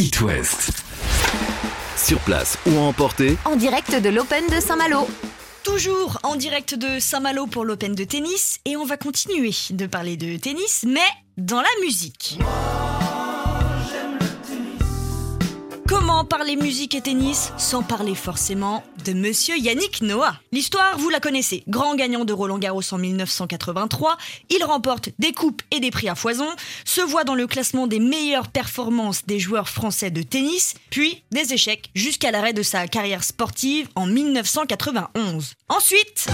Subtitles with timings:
[0.00, 0.82] It West.
[1.94, 5.06] Sur place ou à emporter, en direct de l'Open de Saint-Malo.
[5.62, 10.16] Toujours en direct de Saint-Malo pour l'Open de tennis et on va continuer de parler
[10.16, 11.00] de tennis mais
[11.36, 12.38] dans la musique.
[15.90, 20.36] Comment parler musique et tennis sans parler forcément de monsieur Yannick Noah?
[20.52, 21.64] L'histoire, vous la connaissez.
[21.66, 24.16] Grand gagnant de Roland Garros en 1983,
[24.50, 26.46] il remporte des coupes et des prix à foison,
[26.84, 31.54] se voit dans le classement des meilleures performances des joueurs français de tennis, puis des
[31.54, 35.54] échecs jusqu'à l'arrêt de sa carrière sportive en 1991.
[35.68, 36.28] Ensuite,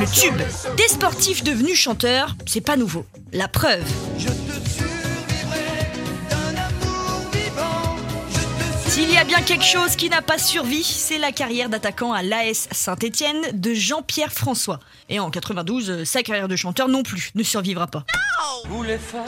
[0.00, 0.40] le tube.
[0.76, 3.04] Des sportifs devenus chanteurs, c'est pas nouveau.
[3.32, 3.84] La preuve.
[8.88, 12.22] S'il y a bien quelque chose qui n'a pas survécu, c'est la carrière d'attaquant à
[12.22, 14.80] l'AS Saint-Étienne de Jean-Pierre François.
[15.10, 18.04] Et en 92, sa carrière de chanteur non plus ne survivra pas.
[18.68, 19.24] Vous les femmes,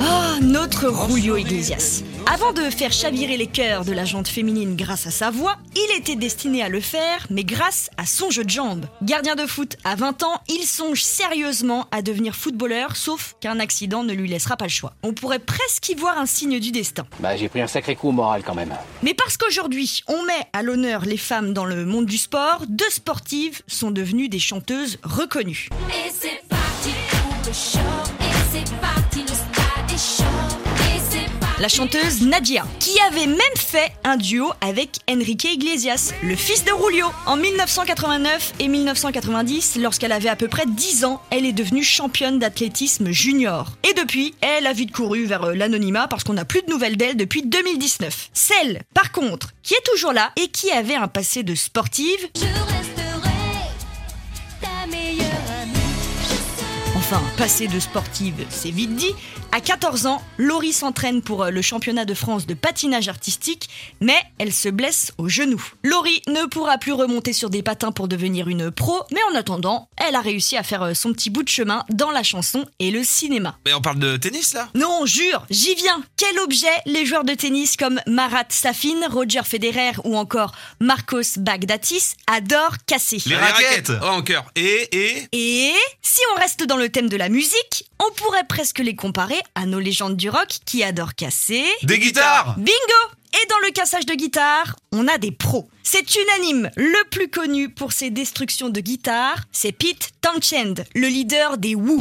[0.00, 2.02] Ah, notre Julio Iglesias.
[2.32, 5.98] Avant de faire chavirer les cœurs de la jante féminine grâce à sa voix, il
[5.98, 8.86] était destiné à le faire, mais grâce à son jeu de jambes.
[9.02, 14.02] Gardien de foot à 20 ans, il songe sérieusement à devenir footballeur, sauf qu'un accident
[14.02, 14.94] ne lui laissera pas le choix.
[15.02, 17.04] On pourrait presque y voir un signe du destin.
[17.20, 18.74] Bah, j'ai pris un sacré coup au moral quand même.
[19.02, 22.90] Mais parce qu'aujourd'hui, on met à l'honneur les femmes dans le monde du sport, deux
[22.90, 25.68] sportives sont devenues des chanteuses reconnues.
[25.90, 28.23] Et c'est parti pour le show.
[31.60, 36.70] La chanteuse Nadia, qui avait même fait un duo avec Enrique Iglesias, le fils de
[36.70, 37.06] Julio.
[37.26, 42.38] En 1989 et 1990, lorsqu'elle avait à peu près 10 ans, elle est devenue championne
[42.38, 43.72] d'athlétisme junior.
[43.82, 46.96] Et depuis, elle a vite couru vers euh, l'anonymat parce qu'on n'a plus de nouvelles
[46.96, 48.30] d'elle depuis 2019.
[48.34, 52.73] Celle, par contre, qui est toujours là et qui avait un passé de sportive, Je
[57.06, 59.12] Enfin, passé de sportive, c'est vite dit.
[59.52, 63.68] À 14 ans, Laurie s'entraîne pour euh, le championnat de France de patinage artistique,
[64.00, 65.62] mais elle se blesse au genou.
[65.84, 69.88] Laurie ne pourra plus remonter sur des patins pour devenir une pro, mais en attendant,
[69.98, 72.90] elle a réussi à faire euh, son petit bout de chemin dans la chanson et
[72.90, 73.58] le cinéma.
[73.66, 74.70] Mais on parle de tennis là?
[74.74, 76.02] Non, jure, j'y viens.
[76.16, 82.14] Quel objet les joueurs de tennis comme Marat Safin, Roger Federer ou encore Marcos Bagdatis
[82.26, 83.18] adorent casser.
[83.26, 84.46] Les raquettes Oh, en cœur.
[84.56, 85.28] Et, et?
[85.32, 89.40] Et si on reste dans le thème de la musique, on pourrait presque les comparer
[89.56, 91.64] à nos légendes du rock qui adorent casser.
[91.82, 92.70] Des guitares Bingo
[93.32, 95.68] Et dans le cassage de guitare, on a des pros.
[95.82, 101.58] C'est unanime, le plus connu pour ses destructions de guitare, c'est Pete Townshend, le leader
[101.58, 102.00] des Who.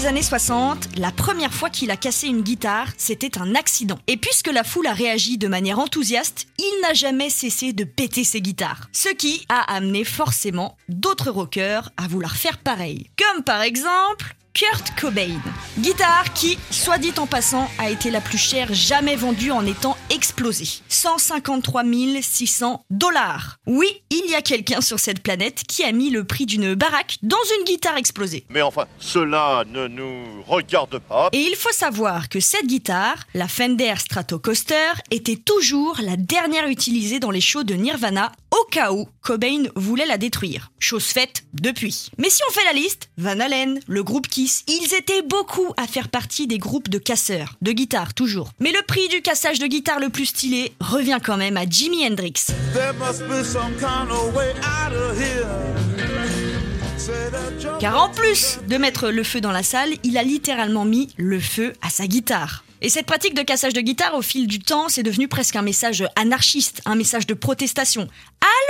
[0.00, 3.98] Des années 60, la première fois qu'il a cassé une guitare, c'était un accident.
[4.06, 8.24] Et puisque la foule a réagi de manière enthousiaste, il n'a jamais cessé de péter
[8.24, 8.88] ses guitares.
[8.92, 13.10] Ce qui a amené forcément d'autres rockers à vouloir faire pareil.
[13.18, 15.40] Comme par exemple Kurt Cobain.
[15.78, 19.96] Guitare qui, soit dit en passant, a été la plus chère jamais vendue en étant
[20.10, 20.82] explosée.
[20.90, 21.82] 153
[22.20, 23.56] 600 dollars.
[23.66, 27.16] Oui, il y a quelqu'un sur cette planète qui a mis le prix d'une baraque
[27.22, 28.44] dans une guitare explosée.
[28.50, 31.30] Mais enfin, cela ne nous regarde pas.
[31.32, 37.18] Et il faut savoir que cette guitare, la Fender Stratocaster, était toujours la dernière utilisée
[37.18, 38.30] dans les shows de Nirvana
[38.70, 40.70] cas où Cobain voulait la détruire.
[40.78, 42.10] Chose faite depuis.
[42.16, 45.86] Mais si on fait la liste, Van Halen, le groupe Kiss, ils étaient beaucoup à
[45.86, 48.50] faire partie des groupes de casseurs, de guitare toujours.
[48.60, 52.06] Mais le prix du cassage de guitare le plus stylé revient quand même à Jimi
[52.06, 52.46] Hendrix.
[57.80, 61.40] Car en plus de mettre le feu dans la salle, il a littéralement mis le
[61.40, 62.64] feu à sa guitare.
[62.82, 65.62] Et cette pratique de cassage de guitare, au fil du temps, c'est devenu presque un
[65.62, 68.08] message anarchiste, un message de protestation.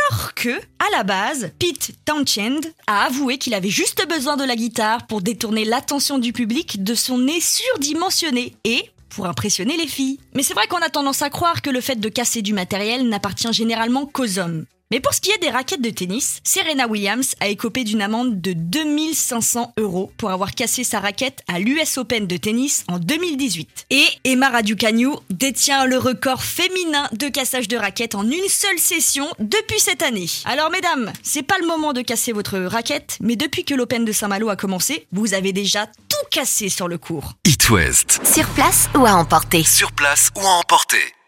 [0.09, 4.57] Alors que, à la base, Pete Townshend a avoué qu'il avait juste besoin de la
[4.57, 10.19] guitare pour détourner l'attention du public de son nez surdimensionné et pour impressionner les filles.
[10.35, 13.09] Mais c'est vrai qu'on a tendance à croire que le fait de casser du matériel
[13.09, 14.65] n'appartient généralement qu'aux hommes.
[14.93, 18.41] Mais pour ce qui est des raquettes de tennis, Serena Williams a écopé d'une amende
[18.41, 23.87] de 2500 euros pour avoir cassé sa raquette à l'US Open de tennis en 2018.
[23.91, 29.29] Et Emma Raducanu détient le record féminin de cassage de raquettes en une seule session
[29.39, 30.27] depuis cette année.
[30.45, 34.11] Alors mesdames, c'est pas le moment de casser votre raquette, mais depuis que l'Open de
[34.11, 35.87] Saint-Malo a commencé, vous avez déjà
[36.31, 37.35] cassé sur le cours.
[37.45, 38.21] It West.
[38.25, 39.65] Sur place ou à emporter.
[39.65, 41.20] Sur place ou à emporter.